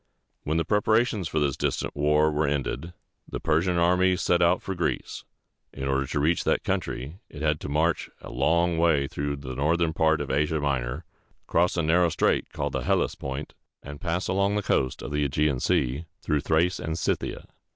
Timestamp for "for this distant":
1.27-1.95